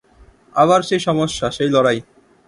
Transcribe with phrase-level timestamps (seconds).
[0.55, 1.99] আবার সেই সমস্যা, সেই লড়াই!